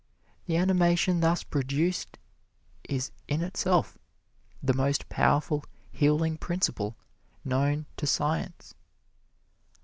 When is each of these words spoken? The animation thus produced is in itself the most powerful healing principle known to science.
The 0.47 0.57
animation 0.57 1.19
thus 1.19 1.43
produced 1.43 2.17
is 2.89 3.11
in 3.27 3.43
itself 3.43 3.99
the 4.63 4.73
most 4.73 5.09
powerful 5.09 5.63
healing 5.91 6.37
principle 6.39 6.97
known 7.45 7.85
to 7.97 8.07
science. 8.07 8.73